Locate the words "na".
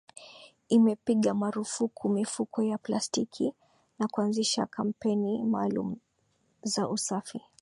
3.99-4.07